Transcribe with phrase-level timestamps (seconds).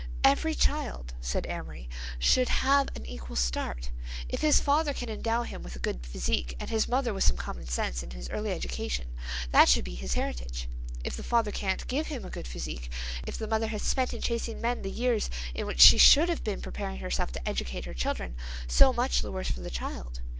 [0.23, 3.91] "Every child," said Amory, "should have an equal start.
[4.29, 7.37] If his father can endow him with a good physique and his mother with some
[7.37, 9.09] common sense in his early education,
[9.51, 10.67] that should be his heritage.
[11.03, 12.89] If the father can't give him a good physique,
[13.27, 16.43] if the mother has spent in chasing men the years in which she should have
[16.43, 18.33] been preparing herself to educate her children,
[18.65, 20.19] so much the worse for the child.